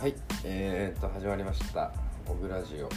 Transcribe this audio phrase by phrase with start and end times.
[0.00, 1.90] はい、えー、っと始まりました
[2.28, 2.88] 「オグラジオ」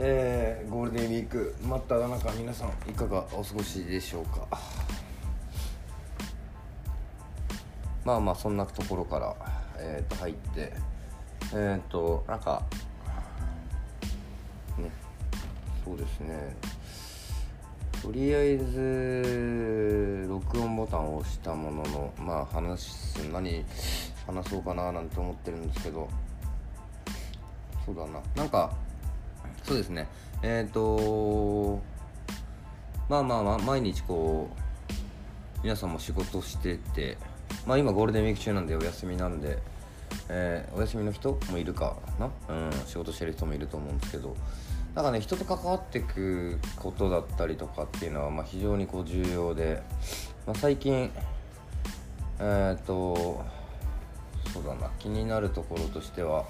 [0.00, 1.54] えー、ゴールデンウィーク。
[1.60, 4.48] 真っただ中皆さんいかがお過ごしでしょうか？
[8.06, 9.36] まあまあそんなところから、
[9.76, 10.72] えー、っと入って。
[11.52, 12.62] えー、っとなんか
[14.78, 14.90] ね
[15.84, 16.56] そうですね。
[18.00, 23.62] とりあえず録音ボタンを押したもののまあ話す何
[24.26, 26.08] 話そうかななんて思ってるんですけど。
[27.84, 28.20] そうだな。
[28.34, 28.74] なんか
[29.62, 30.06] そうですね。
[30.42, 31.80] えっ、ー、と
[33.08, 37.18] まあまあまあ毎日こう皆さんも仕事してて
[37.66, 39.58] まあ今ゴールデンウィーク中なんでお休みなんで、
[40.28, 42.30] えー、お休みの人もいるかな？
[42.48, 44.36] うん仕事してる人もいると思うんですけど。
[44.94, 49.82] なんかね人と関わっていくことだったりとかっていうのはまあ非常にこう重要で、
[50.46, 51.10] まあ、最近
[52.38, 53.44] えっ、ー、と
[54.54, 54.88] そうだな。
[55.00, 56.44] 気になるところとしては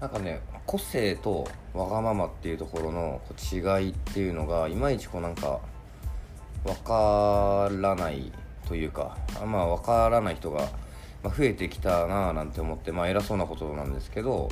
[0.00, 3.20] なんかね個性とわがままっていうところの
[3.52, 5.60] 違いっていうのがいまいちこうなんか
[6.64, 8.32] わからない
[8.66, 9.16] というか
[9.46, 10.68] まあわからない人が
[11.22, 14.48] 増えてきたなぁなんて思ってまあ偉そうなことなんですけど、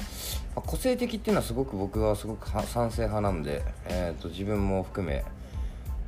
[0.54, 5.24] まあ、個性的っていうのはすごく僕はすごく賛成派なんで、えー、と自分も含め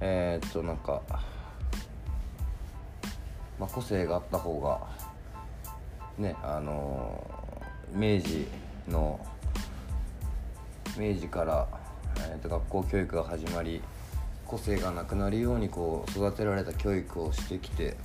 [0.00, 1.02] えっ、となんか、
[3.58, 4.80] まあ、個性があった方が
[6.22, 7.26] ねあの
[7.92, 8.46] 明治
[8.88, 9.20] の
[10.96, 11.66] 明治から、
[12.16, 13.82] えー、と学校教育が始まり
[14.46, 17.96] 個性がなくなるようにこう育てられた教育をしてきて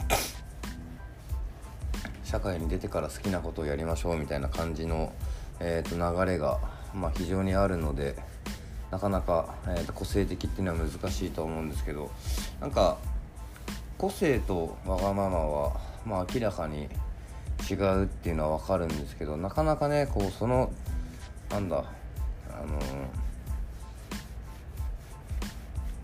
[2.23, 5.13] 社会に出てから好きなことをやりましょうみたいな感じの、
[5.59, 6.59] えー、と流れが、
[6.93, 8.15] まあ、非常にあるので
[8.91, 12.09] なかなか、えー、と個性的っていうのは難しいと思うんですけど
[12.59, 12.97] なんか
[13.97, 16.87] 個性とわがままは、まあ、明らかに
[17.69, 20.71] 違うっていうのは分かるんですけどなかなかねこうその
[21.49, 21.83] なんだ
[22.49, 22.79] あの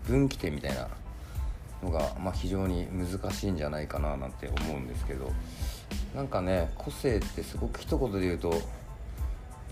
[0.06, 0.88] 分岐点みたいな
[1.82, 5.32] のが、まあ、非常に難しいんじゃないかななんて思うんですけど
[6.14, 8.50] なんかね個性ってすごく一言で言うと、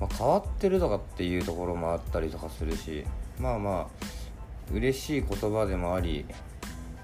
[0.01, 3.05] まあ、変わってるとかっていうところもあったりとかするし
[3.39, 6.25] まあまあ嬉しい言葉でもあり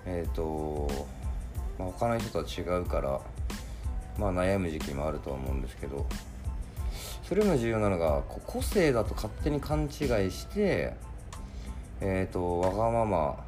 [0.06, 0.88] えっ、ー、と、
[1.78, 3.20] まあ、他の人とは違うから
[4.18, 6.06] まあ悩む時期もあるとは思うんですけど
[7.22, 9.88] それよりも重要なのが個性だと勝手に勘違い
[10.30, 10.94] して
[12.00, 13.44] えっ、ー、とわがまま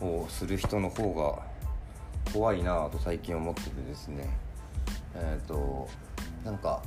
[0.00, 1.50] をする人の方が
[2.32, 4.28] 怖いなと最近思っててですね。
[5.14, 5.88] えっ、ー、と
[6.44, 6.82] なんか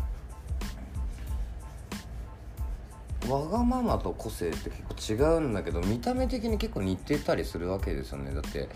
[3.30, 8.34] わがままと個性って結構違うんだけど見た目的に結構似てたりするわけですよね。
[8.34, 8.70] だって、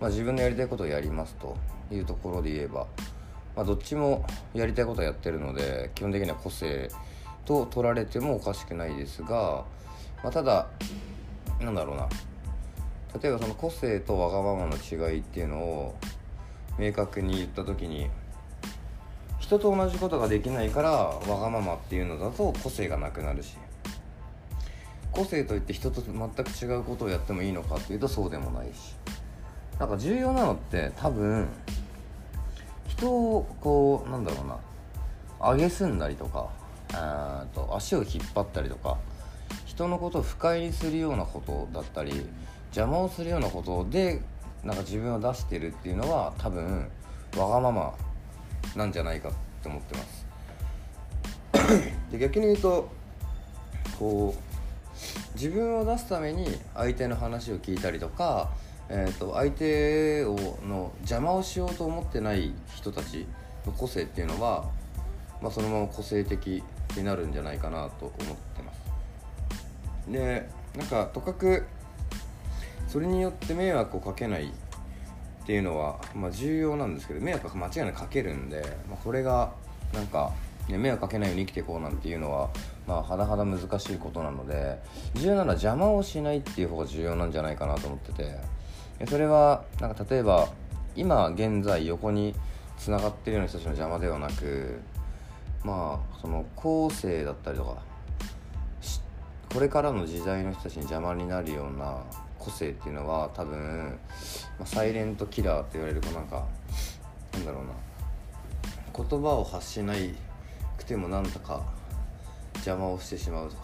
[0.00, 1.56] まあ、自分のやりたいことをやりますと
[1.92, 2.86] いうところで言えば
[3.56, 4.24] まあ、どっちも
[4.54, 6.90] やりたいことはやってるので基本的には個性
[7.46, 9.64] と取られてもおかしくないですが、
[10.22, 10.66] まあ、ただ
[11.60, 12.08] なんだろうな。
[13.22, 15.94] 例えばその個性とわがままの違いっていうのを
[16.78, 18.10] 明確に言った時に
[19.38, 23.56] 人と同じことができないからわがままっていうのだと個性がなくなるし
[25.12, 28.94] 個性といって人と全く違うことをやってもいいのかっていうとそうでもないし。
[29.78, 31.48] なんか重要なのって多分
[32.96, 34.58] 人をこうなんだろうな
[35.52, 36.48] 上げすんだりとか
[37.54, 38.96] と足を引っ張ったりとか
[39.66, 42.26] 人のことを不快にするようなことだったり
[42.66, 44.22] 邪魔をするようなことで
[44.64, 46.88] なんか自分を出してるっていうのは多分
[47.36, 47.94] わがまま
[48.74, 50.26] なんじゃないかって思ってます。
[52.10, 52.88] で逆に言うと
[53.98, 58.50] こう自分を出すために相手の話を聞いたりとか
[58.88, 60.36] えーと、相手を
[60.66, 63.26] の邪魔をしようと思ってない人たち
[63.66, 64.64] の個性っていうのは、
[65.42, 66.62] まあ、そのまま個性的
[66.96, 70.12] になるんじゃないかなと思ってます。
[70.12, 71.66] でなんかとかく
[72.86, 79.52] それによって迷惑をかけないっていうのは、まあ、重要なんですけど迷惑は間違いなくかけるんで、まあ、これが
[79.92, 80.32] なんか、
[80.68, 82.50] ね、迷惑かけないように生きていこうなんていうのは
[82.86, 84.78] まあ、はだはだ難しいことなので
[85.14, 88.56] 重要なのは邪魔をしないっていう方が重要なんじゃないかなと思ってて。
[89.04, 90.48] それはなんか例えば
[90.94, 92.34] 今現在横に
[92.78, 94.80] つながってるような人たちの邪魔ではなく
[95.64, 97.82] まあその後世だったりとか
[99.52, 102.02] これからの時代の人たちに邪魔になるような
[102.38, 103.98] 個性っていうのは多分、
[104.58, 106.46] まあ、サイレントキラーって言われるとなんか
[107.34, 107.72] なんだろうな
[108.94, 110.14] 言葉を発しない
[110.78, 111.62] くてもなんとか
[112.54, 113.62] 邪魔をしてしまうとか。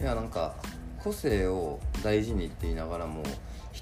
[0.00, 0.54] いやなんか
[1.02, 3.22] 個性を大事にって言いながらも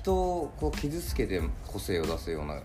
[0.02, 2.60] 人をこう傷つけて個性を出すようなが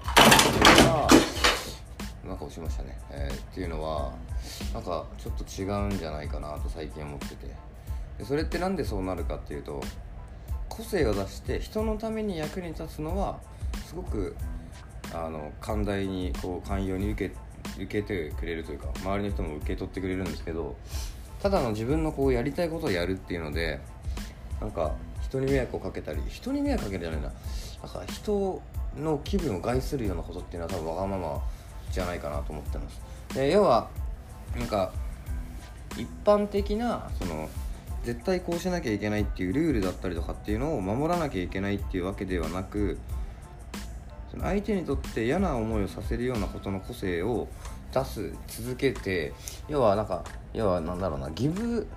[2.27, 4.11] な顔しましたね、えー、っていうのは
[4.73, 7.67] なんかちょっと違うんじゃないかなと最近思ってて。
[8.17, 9.81] でそれって何でそうなるかっていうと
[10.69, 13.39] 個性を出して人のために役に立つのは
[13.85, 14.35] すごく
[15.13, 17.35] あの寛大にこう寛容に受け
[17.83, 20.75] 受けてくれるというか周りの人も受け取ってくれるんですけど
[21.41, 23.79] ただの自分のこうやりたいことをやるっていうので
[24.59, 24.95] なんか
[25.29, 27.27] 人に迷惑をかけたり人に迷惑かけるじゃないな。
[27.27, 28.61] なんか人
[28.97, 31.43] の気分を害するようなことっていうのは多分わがまま
[31.91, 33.01] じゃないかなと思ってます。
[33.33, 33.89] で要は
[34.57, 34.91] なんか
[35.97, 37.49] 一般的なその
[38.03, 42.97] 絶対こうしなきゃいけないっていうルールだったりとかっていうのを守らなきゃいけないっていうわけではなく
[44.31, 47.47] その相手にとって嫌な思いをさせるようなことの個性を
[47.93, 49.33] 出す続けて
[49.67, 51.87] 要はなんか要はなんだろうなギブ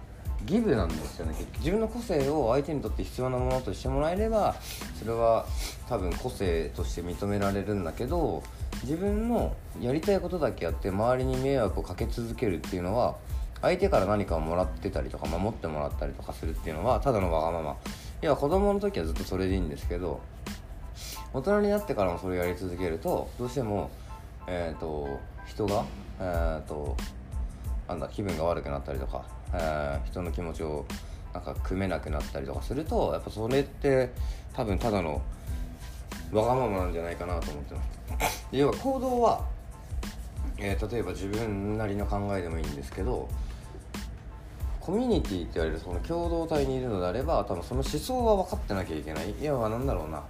[0.45, 4.55] ギブなんですよね自分の個性を相手にとって必要なものとしてもらえれば
[4.99, 5.47] それは
[5.89, 8.43] 多分個性として認められるんだけど
[8.83, 13.17] 自分のやりたいことだけやって周りに迷惑をかけ続けるっていうのは
[13.63, 17.77] 相手から何かをもらってたりとか守ってもらったりとかするっていうのはただのわがまま。
[18.23, 20.21] 要は子供の時はずっとそれでいいんですけど
[21.33, 23.91] 大人になってからもそれをやり続けるとどうしても
[24.47, 25.85] えっ、ー、と人が
[26.21, 26.97] えっ、ー、と
[27.91, 30.87] なんだ気分が悪くなったりとか、えー、人の気持ちを
[31.35, 34.11] なんか組めなくなったりとかするとやっぱそれって
[34.53, 35.21] 多分ただの
[36.33, 37.83] わがままなんじゃないかなと思ってま
[38.29, 38.47] す。
[38.53, 39.45] 要は行動は、
[40.59, 43.29] えー、例えば自分なりの考えでもいいんですけど
[44.81, 49.35] コミュニティって言われるその共同体にいるのであれば多分その思想は分かってなきゃいけない。
[49.41, 50.23] 要は何だろうな。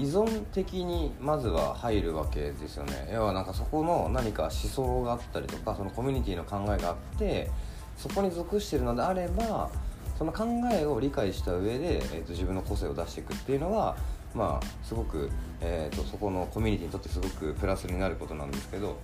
[0.00, 7.50] 依存的にまずは入るわけですよね要はなんかそこの何か思想があったりとかそのコミュニティの考えがあって
[7.98, 9.70] そこに属してるのであれば
[10.16, 13.94] その考えを理解した上で、えーと、自分の個性を出していくっていうのは
[14.34, 15.30] まあすごく、
[15.60, 18.98] えーと、そこのコミュニティにとってすごくプラスになることなんですけど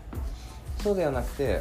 [0.83, 1.61] そうではなくて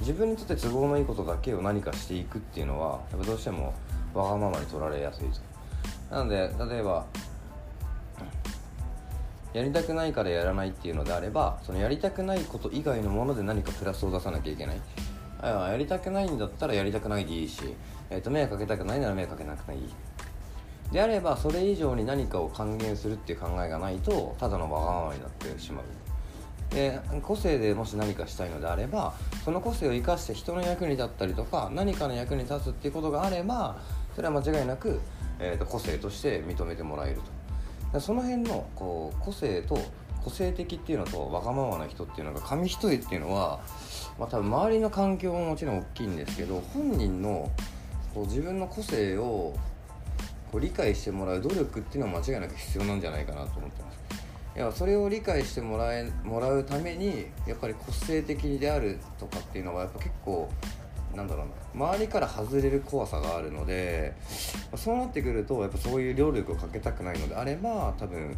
[0.00, 3.74] 自分にとって都合のいいことだけを何かしていくっていうのはやっぱどうしても
[4.12, 5.48] わがままに取られやすいと。
[6.10, 7.06] なので例えば
[9.52, 14.80] やりたくないからやらないっていうのであればそのやりたくないこと以外のもので何かプラスを出さなきゃいけない。
[15.40, 17.62] やりたくないんだったらやりたくないでいいし、
[18.10, 19.88] えー、と迷惑かけたくないなら迷惑かけなくていい。
[20.92, 25.84] であればそれ以上に何かを還元するっていう考えがないとただのわがままになってしまう。
[26.74, 29.14] で個性でもし何かしたいのであれば
[29.44, 33.78] その個性を生かして人の役に立ったりとか何かの役に立つっていうことがあれば
[34.14, 35.00] それは間違いなく、
[35.38, 37.37] えー、と個性として認めてもらえると。
[38.00, 39.78] その辺のこう個性と
[40.22, 43.60] 個性的っていうのとわがままな人っていうのが紙一重っていうのは、
[44.18, 47.50] まあ、多分周りの環境ももちろん大きいんですけど本人の
[48.14, 49.54] こう自分の個性を
[50.52, 53.98] こう理解してもらう努力っていうのは間違いなく必要なんじゃないかなと思ってます。
[54.56, 60.48] いやそれを理解してもらえもらうためにやっぱり個性的であるとかっていうのはやっぱ結構
[61.18, 61.46] なんだろう
[61.78, 61.86] な。
[61.88, 64.14] 周りから外れる怖さがあるので
[64.76, 68.36] そうなってくるとやっぱそういう労力をかけたくないのであれば多分、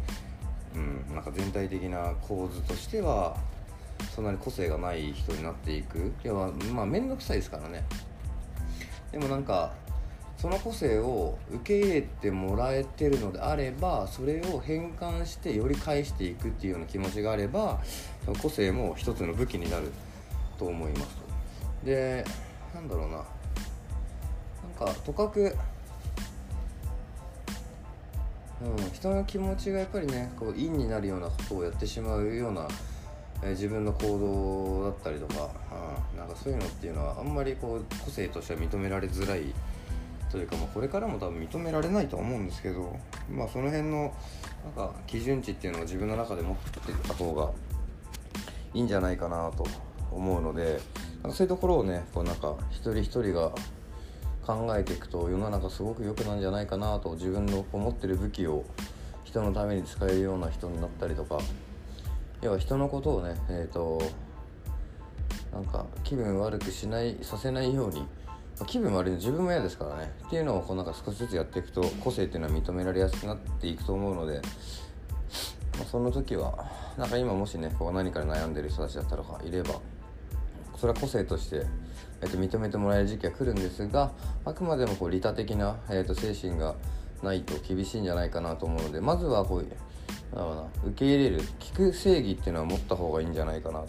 [0.75, 3.37] うん、なんか全体的な構図としては
[4.15, 6.11] そんなに個性がない人になっていく。
[6.23, 7.83] 要はまあ面倒くさいですからね。
[9.11, 9.73] でもなんか
[10.37, 17.79] その個性を受け入れてもらえてるのであればそれを変換してより返していくっていうような気持ちがあれば
[18.41, 19.91] 個性も一つの武器になる
[20.57, 21.21] と思います。
[21.83, 22.25] で
[22.73, 23.17] なんだろうな。
[23.17, 23.25] なん
[24.77, 25.55] かとかく
[28.61, 32.67] うん、人の気持ちがやっぱりねこう陰になるようなことをやってしまうような、
[33.41, 35.49] えー、自分の行動だったりとか、
[36.13, 39.53] うん、なんかそういうのっていうのはあんまりこう個性としては認められづらい
[40.31, 42.95] というか、まあ、これからも多分認められないとは思うんですけど、
[43.29, 44.13] まあ、その辺の
[44.63, 47.51] なんか基準値っていうのを自分の中で持ってた方が
[48.75, 49.65] いいんじゃないかなと
[50.11, 50.79] 思うので
[51.23, 51.31] なん。
[51.31, 53.51] かそういうところをねこうなんか一人一人が
[54.45, 58.65] 考えていくと世の中すごく良くなんじゃないかなと自分の持ってる武器を
[59.23, 61.39] 人のために使えるような人になったりとか
[62.41, 64.01] 要は人のことをねえっ、ー、と
[65.53, 68.05] なんか気分悪くしないさせないように
[68.65, 70.11] 気分悪いの自分も嫌ですからね。
[70.27, 74.41] っていうのをこうなんか少しずつやっていくと個性っていうのは認められやすくなっていくと思うので、
[75.77, 76.65] まあ、その時は
[76.97, 79.81] なんか今もしねこう何かで悩んでる人たちだったらいれば
[80.81, 81.67] それは個性として、
[82.21, 84.11] えー、と認めてもらえる時期は来るんですが
[84.45, 86.73] あくまでもこう利他的な、えー、と精神が
[87.21, 93.87] ないと厳しいんじゃないかなと思うのでまずはこうなな受け入れる聞く正義っていうのは持った方がいいんじゃないかなと。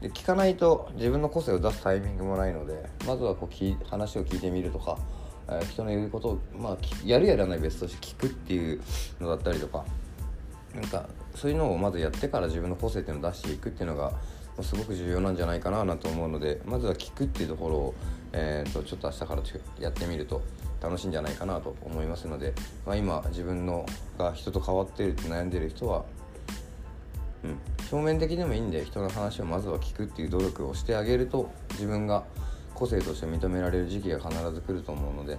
[0.00, 4.96] で聞かないと自分の個性を出すタイミングもないのでまずはこうき話を聞いてみるとか、
[5.48, 8.80] えー、人の言うことを、まあ、やるやらない別として聞くっていう
[9.20, 9.84] のだったりとか
[10.72, 14.12] なんかそういうのをまずやってから自分の個性っていうのを出していくっていうのが
[14.62, 17.94] すごく重要なんじゃないかなと思うのでまずは聞くっていうところを、
[18.32, 19.42] えーと、ちょっと明日から
[19.80, 20.42] やってみると
[20.82, 22.54] 楽しいんじゃないかなと思いますので、
[22.86, 23.86] まあ、今自分の
[24.18, 26.04] が人と変わっていると悩んでる人は、
[27.44, 27.58] うん、
[27.92, 32.24] 表面的でもいいんで人の話をまずは聞くっていう努力をしてあげると自分が
[32.74, 35.34] 個性として認められる時期が必ず来ると思うので、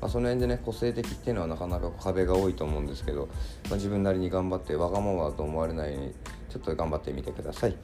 [0.00, 3.28] まあ、その辺でね個性的っていうのはなかなか壁が多いと思うんですけど、
[3.70, 6.14] まあ、自分なりに頑張ってわがままだと思われないように
[6.50, 7.76] ちょっと頑張ってみてください。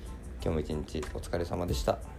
[0.43, 2.18] 今日も一日お疲れ様でした。